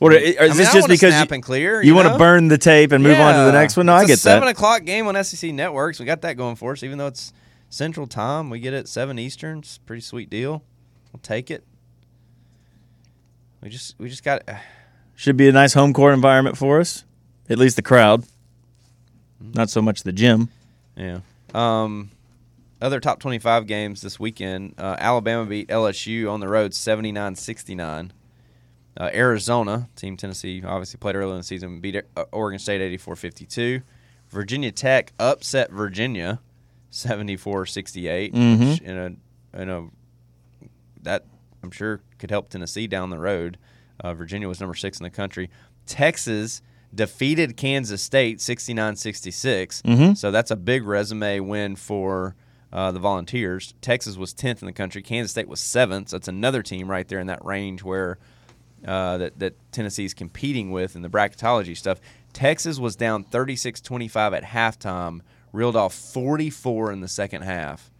[0.00, 1.82] what, is I mean, this I just because snap you, and clear?
[1.82, 3.86] you want to burn the tape and move on to the next one?
[3.86, 4.52] No, I It's get a seven that.
[4.52, 6.00] o'clock game on SEC Networks.
[6.00, 7.32] We got that going for us, even though it's
[7.68, 8.50] Central Time.
[8.50, 9.58] We get it seven Eastern.
[9.60, 10.64] It's a pretty sweet deal.
[11.12, 11.64] We'll take it.
[13.62, 14.42] We just we just got.
[15.14, 17.04] Should be a nice home court environment for us.
[17.50, 18.22] At least the crowd.
[18.22, 19.52] Mm-hmm.
[19.52, 20.48] Not so much the gym.
[20.96, 21.20] Yeah.
[21.52, 22.10] Um,
[22.80, 24.74] other top 25 games this weekend.
[24.78, 28.12] Uh, Alabama beat LSU on the road 79 69.
[28.96, 33.16] Uh, Arizona, Team Tennessee, obviously played early in the season, beat uh, Oregon State 84
[33.16, 33.82] 52.
[34.30, 36.40] Virginia Tech upset Virginia
[36.90, 38.32] 74 68.
[38.34, 38.82] Mhm.
[38.82, 39.86] In a, in a,
[41.02, 41.24] that
[41.62, 43.58] I'm sure could help Tennessee down the road.
[43.98, 45.50] Uh, Virginia was number six in the country.
[45.86, 46.62] Texas
[46.94, 49.82] defeated Kansas State 69 66.
[49.82, 50.16] Mhm.
[50.16, 52.34] So that's a big resume win for
[52.72, 53.74] uh, the Volunteers.
[53.80, 55.02] Texas was 10th in the country.
[55.02, 56.10] Kansas State was 7th.
[56.10, 58.18] So it's another team right there in that range where
[58.86, 62.00] uh, that, that Tennessee's competing with in the bracketology stuff.
[62.32, 65.20] Texas was down 36 25 at halftime,
[65.52, 67.90] reeled off 44 in the second half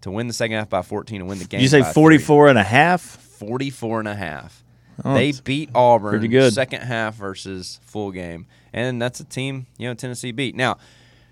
[0.00, 1.60] to win the second half by 14 and win the game.
[1.60, 2.18] You say by three.
[2.18, 3.21] 44 and a half?
[3.46, 4.64] 44 and a half.
[5.04, 6.52] Oh, they beat Auburn pretty good.
[6.52, 8.46] second half versus full game.
[8.72, 10.54] And that's a team, you know, Tennessee beat.
[10.54, 10.78] Now,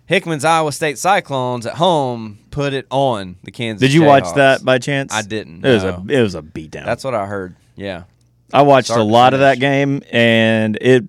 [0.07, 4.65] Hickman's Iowa State Cyclones at home put it on the Kansas Did you watch that
[4.65, 5.13] by chance?
[5.15, 6.85] I didn't, It was a it was a beatdown.
[6.85, 7.55] That's what I heard.
[7.77, 8.05] Yeah.
[8.53, 11.05] I watched start a lot of that game, and it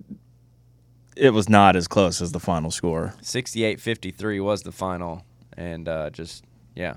[1.16, 3.14] it was not as close as the final score.
[3.22, 5.24] 68-53 was the final
[5.56, 6.96] and uh, just yeah.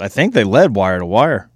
[0.00, 1.49] I think they led wire to wire.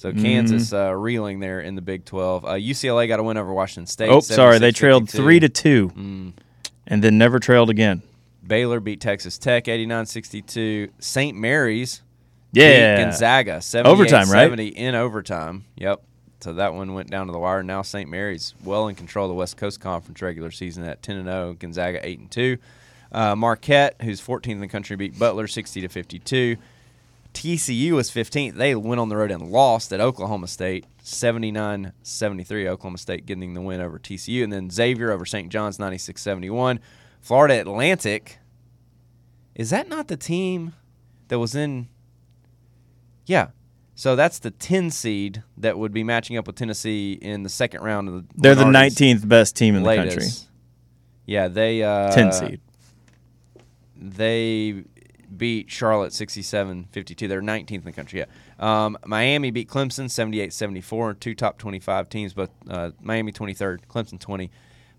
[0.00, 0.76] So Kansas Mm-hmm.
[0.76, 2.44] uh, reeling there in the Big 12.
[2.46, 4.08] Uh, UCLA got a win over Washington State.
[4.08, 4.74] Oh, sorry, they 76-52.
[4.74, 6.32] trailed three to two, Mm.
[6.86, 8.00] and then never trailed again.
[8.46, 10.88] Baylor beat Texas Tech 89-62.
[11.00, 11.36] St.
[11.36, 12.00] Mary's
[12.52, 14.44] Yeah, beat Gonzaga 78 Overtime, right?
[14.44, 15.64] 70 in overtime.
[15.76, 16.00] Yep.
[16.40, 17.62] So that one went down to the wire.
[17.62, 18.08] Now St.
[18.08, 21.56] Mary's well in control of the West Coast Conference regular season at 10 and 0.
[21.58, 22.56] Gonzaga 8 and 2.
[23.12, 26.56] Uh, Marquette, who's 14th in the country, beat Butler 60 to 52.
[27.32, 28.54] TCU was 15th.
[28.54, 32.68] They went on the road and lost at Oklahoma State 79 73.
[32.68, 34.42] Oklahoma State getting the win over TCU.
[34.42, 35.50] And then Xavier over St.
[35.50, 36.80] John's 96 71.
[37.20, 38.38] Florida Atlantic.
[39.54, 40.74] Is that not the team
[41.28, 41.88] that was in.
[43.26, 43.48] Yeah.
[43.94, 47.82] So that's the 10 seed that would be matching up with Tennessee in the second
[47.82, 48.24] round of the.
[48.34, 50.24] they're the 19th best team in the country.
[51.26, 51.82] Yeah, they.
[51.82, 52.60] Uh, 10 seed.
[53.96, 54.84] they
[55.36, 57.28] beat Charlotte 67-52.
[57.28, 58.20] They're 19th in the country.
[58.20, 58.26] Yeah.
[58.58, 61.20] Um, Miami beat Clemson 78-74.
[61.20, 64.50] Two top 25 teams, but uh, Miami 23rd, Clemson 20.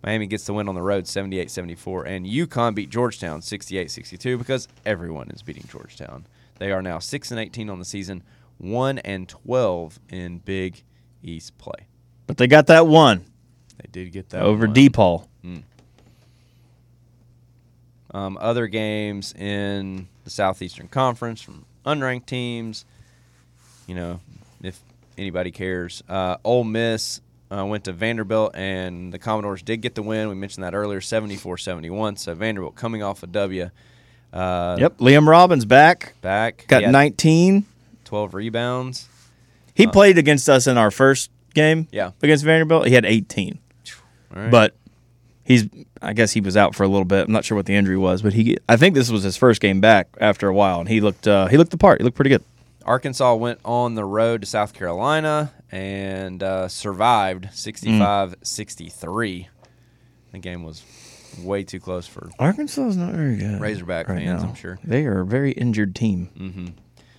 [0.04, 5.30] Miami gets the win on the road 78-74 and UConn beat Georgetown 68-62 because everyone
[5.30, 6.26] is beating Georgetown.
[6.58, 8.24] They are now 6 and 18 on the season,
[8.58, 10.84] 1 and 12 in Big
[11.22, 11.88] East play.
[12.26, 13.26] But they got that one
[13.78, 14.76] They did get that over one.
[14.76, 15.28] DePaul.
[18.14, 22.86] Um, other games in the Southeastern Conference from unranked teams.
[23.88, 24.20] You know,
[24.62, 24.80] if
[25.18, 30.04] anybody cares, uh, Ole Miss uh, went to Vanderbilt, and the Commodores did get the
[30.04, 30.30] win.
[30.30, 32.18] We mentioned that earlier, 74-71.
[32.20, 33.70] So Vanderbilt coming off a W.
[34.34, 36.14] Uh, Yep, Liam Robbins back.
[36.22, 36.66] Back.
[36.68, 37.66] Got He 19.
[38.06, 39.08] 12 rebounds.
[39.74, 41.88] He played against us in our first game.
[41.92, 42.12] Yeah.
[42.22, 43.58] Against Vanderbilt, he had 18.
[44.36, 44.52] All right.
[44.52, 44.76] But
[45.44, 45.68] he's
[46.02, 47.28] I guess he was out for a little bit.
[47.28, 49.62] I'm not sure what the injury was, but he I think this was his first
[49.62, 52.00] game back after a while and he looked uh, he looked the part.
[52.00, 52.44] He looked pretty good.
[52.86, 59.48] Arkansas went on the road to South Carolina and uh, survived 65 63.
[60.32, 60.84] The game was
[61.44, 63.62] way too close for Arkansas is not very good.
[63.62, 64.50] Razorback right fans, now.
[64.50, 64.80] I'm sure.
[64.84, 66.76] They are a very injured team.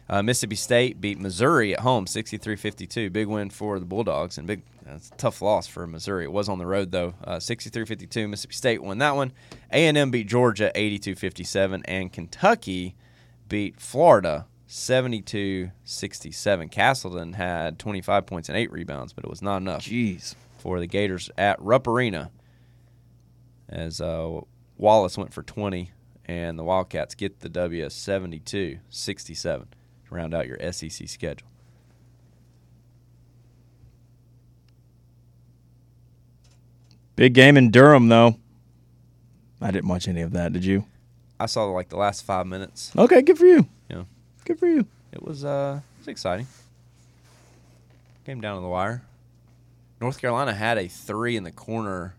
[0.08, 3.12] Uh, Mississippi State beat Missouri at home 63-52.
[3.12, 6.24] Big win for the Bulldogs and big that's a tough loss for Missouri.
[6.24, 7.14] It was on the road though.
[7.24, 9.32] Uh, 63-52 Mississippi State won that one.
[9.70, 12.96] A&M beat Georgia 82-57 and Kentucky
[13.48, 16.70] beat Florida 72-67.
[16.70, 20.34] Castleton had 25 points and 8 rebounds, but it was not enough Jeez.
[20.58, 22.30] for the Gators at Rupp Arena
[23.68, 24.40] as uh,
[24.76, 25.90] Wallace went for 20
[26.24, 29.68] and the Wildcats get the W 72 67
[30.06, 31.48] to round out your SEC schedule.
[37.22, 38.34] Big game in Durham, though.
[39.60, 40.52] I didn't watch any of that.
[40.52, 40.86] Did you?
[41.38, 42.90] I saw like the last five minutes.
[42.98, 43.64] Okay, good for you.
[43.88, 44.02] Yeah,
[44.44, 44.86] Good for you.
[45.12, 46.48] it was uh, it was exciting.
[48.26, 49.02] Came down to the wire.
[50.00, 52.16] North Carolina had a three in the corner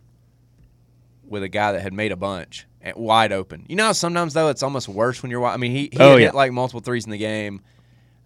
[1.28, 3.66] with a guy that had made a bunch and wide open.
[3.68, 5.42] You know, how sometimes though it's almost worse when you're.
[5.42, 6.28] wi- I mean, he, he Oh, yeah.
[6.28, 7.60] hit like multiple threes in the game.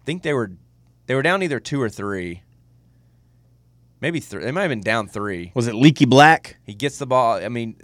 [0.00, 0.52] I think they were
[1.06, 2.42] they were down either two or three.
[4.00, 4.44] Maybe three.
[4.44, 5.50] They might have been down three.
[5.54, 6.56] Was it Leaky Black?
[6.64, 7.34] He gets the ball.
[7.44, 7.74] I mean,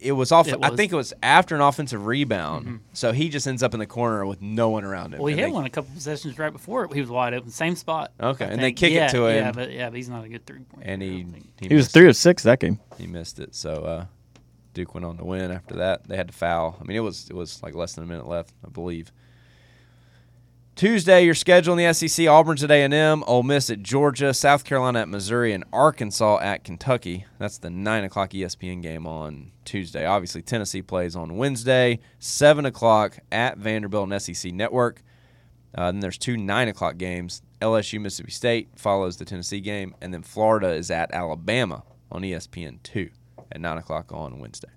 [0.00, 0.46] it was off.
[0.46, 2.80] It I think it was after an offensive rebound.
[2.92, 5.20] So he just ends up in the corner with no one around him.
[5.20, 6.92] Well, he And had they- one a couple possessions right before it.
[6.92, 8.12] He was wide open, same spot.
[8.20, 8.76] Okay, I and they think.
[8.76, 9.36] kick it to him.
[9.44, 10.84] Yeah, but yeah, but he's not a good three point.
[10.86, 11.26] and he
[11.60, 12.10] He was three it.
[12.10, 12.78] of six that game.
[12.98, 13.54] He missed it.
[13.54, 14.04] So uh,
[14.74, 15.50] Duke went on to win.
[15.50, 16.76] After that, they had to foul.
[16.80, 19.10] I mean, it was it was like less than a minute left, I believe.
[20.78, 24.32] Tuesday, your schedule in the SEC: Auburn's at A and M, Ole Miss at Georgia,
[24.32, 27.26] South Carolina at Missouri, and Arkansas at Kentucky.
[27.40, 30.06] That's the nine o'clock ESPN game on Tuesday.
[30.06, 35.02] Obviously, Tennessee plays on Wednesday, seven o'clock at Vanderbilt and SEC Network.
[35.74, 37.42] Uh, then there's two nine o'clock games.
[37.60, 42.80] LSU Mississippi State follows the Tennessee game, and then Florida is at Alabama on ESPN
[42.84, 43.10] two
[43.50, 44.70] at nine o'clock on Wednesday.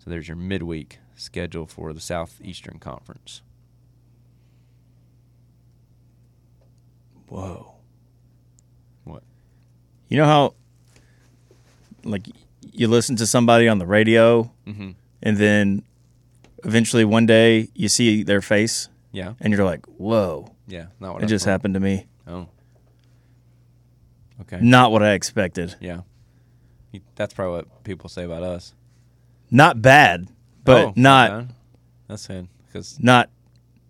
[0.00, 3.42] So there's your midweek schedule for the Southeastern Conference.
[7.32, 7.72] Whoa.
[9.04, 9.22] What?
[10.08, 10.54] You know how,
[12.04, 12.26] like,
[12.72, 14.94] you listen to somebody on the radio, Mhm.
[15.22, 15.82] and then
[16.64, 20.86] eventually one day you see their face, Yeah, and you're like, "Whoa!" yeah.
[21.00, 21.50] Not what It I just thought.
[21.52, 22.06] happened to me.
[22.26, 22.48] Oh.
[24.42, 24.58] Okay.
[24.60, 25.76] Not what I expected.
[25.80, 26.02] Yeah.
[27.14, 28.74] That's probably what people say about us.
[29.50, 30.28] Not bad,
[30.64, 31.54] but Oh, not bad.
[32.08, 32.46] That's it.
[32.66, 33.30] Because not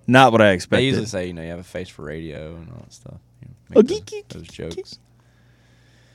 [0.06, 0.82] not what I expected.
[0.82, 3.20] they usually say, you know, you have a face for radio and all that stuff.
[3.76, 4.98] Oh, geek, those, geek, those geek, jokes.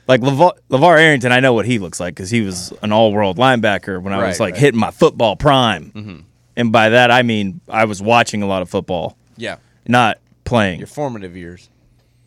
[0.06, 3.36] like LeVar, LeVar Arrington, I know what he looks like because he was an all-world
[3.38, 4.60] linebacker when I was like right.
[4.60, 6.18] hitting my football prime, Mm-hmm.
[6.56, 9.56] and by that I mean I was watching a lot of football, Yeah.
[9.86, 10.78] not playing.
[10.80, 11.68] Your formative years.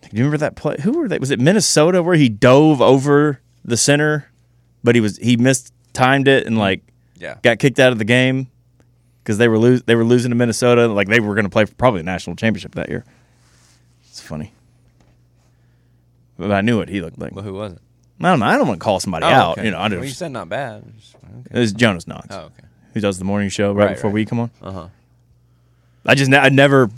[0.01, 0.75] Do you remember that play?
[0.82, 1.19] Who were they?
[1.19, 4.29] Was it Minnesota where he dove over the center,
[4.84, 6.82] but he was he missed timed it and like
[7.17, 7.36] Yeah.
[7.43, 8.47] got kicked out of the game
[9.23, 10.88] because they were lose they were losing to Minnesota.
[10.88, 13.05] Like they were going to play for probably a national championship that year.
[14.09, 14.53] It's funny,
[16.41, 17.33] but I knew what he looked like.
[17.33, 17.79] Well, who was it?
[18.19, 18.45] I don't know.
[18.45, 19.57] I don't want to call somebody Oh, out.
[19.57, 19.65] okay.
[19.65, 20.83] You know, I well, you said not bad.
[20.99, 21.19] Just- it
[21.51, 21.59] okay.
[21.59, 22.67] was Jonas Knox Oh, okay.
[22.93, 24.13] who does the morning show right, Right, before right.
[24.15, 24.51] we come on.
[24.61, 24.87] Uh huh.
[26.05, 26.89] I just ne- I'd never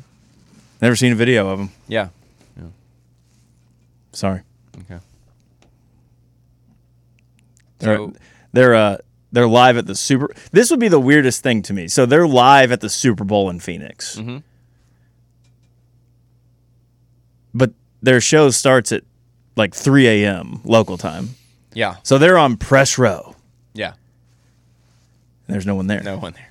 [0.82, 1.70] never seen a video of him.
[1.88, 2.10] Yeah.
[4.12, 4.42] Sorry.
[4.82, 5.00] Okay.
[7.80, 8.14] They're So-
[8.52, 8.98] they're uh
[9.32, 10.30] they're live at the Super.
[10.52, 11.88] This would be the weirdest thing to me.
[11.88, 14.44] So they're live at the Super Bowl in Phoenix, Mhm.
[17.54, 17.72] but
[18.02, 19.04] their show starts at
[19.56, 20.62] like 3 a.m.
[20.64, 21.30] local time.
[21.74, 21.96] Yeah.
[22.04, 23.36] So they're on press row.
[23.74, 23.94] Yeah.
[25.48, 26.02] There's no one there.
[26.04, 26.50] No one there.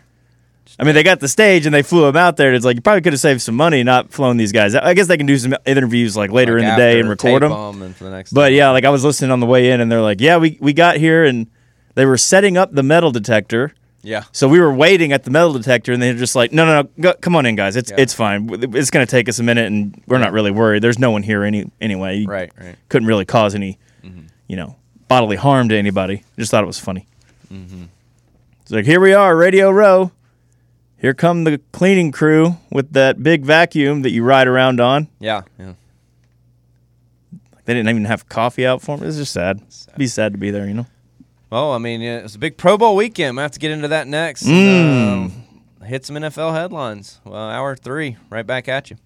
[0.78, 2.54] I mean, they got the stage and they flew them out there.
[2.54, 4.74] It's like you probably could have saved some money not flown these guys.
[4.74, 4.84] out.
[4.84, 7.42] I guess they can do some interviews like later Like in the day and record
[7.42, 7.52] them.
[7.82, 8.24] and the.
[8.32, 8.54] But time.
[8.54, 10.72] yeah, like I was listening on the way in, and they're like, "Yeah, we we
[10.72, 11.46] got here and
[11.94, 14.24] they were setting up the metal detector." Yeah.
[14.32, 16.88] So we were waiting at the metal detector, and they're just like, "No, no, no,
[17.00, 17.76] go, come on in, guys.
[17.76, 17.96] It's Yeah.
[18.00, 18.48] it's fine.
[18.74, 20.82] It's going to take us a minute, and we're not really worried.
[20.82, 22.18] There's no one here any anyway.
[22.18, 22.50] You Right.
[22.60, 22.76] Right.
[22.88, 24.22] Couldn't really cause any, Mm-hmm.
[24.48, 24.74] you know,
[25.08, 26.24] bodily harm to anybody.
[26.38, 27.06] Just thought it was funny.
[27.52, 27.84] Mm-hmm.
[28.62, 30.10] It's like here we are, Radio Row.
[30.98, 35.08] Here come the cleaning crew with that big vacuum that you ride around on.
[35.20, 35.42] Yeah.
[35.58, 35.72] Yeah.
[37.64, 39.06] They didn't even have coffee out for me.
[39.06, 39.60] It's just sad.
[39.72, 39.96] Sad.
[39.96, 40.86] Be sad to be there, you know.
[41.52, 43.38] Well, I mean, it's a big Pro Bowl weekend.
[43.38, 44.44] I have to get into that next.
[44.44, 45.12] Mm.
[45.12, 45.44] Um,
[45.84, 47.20] hit some NFL headlines.
[47.26, 48.96] Well, hour three, right back at you.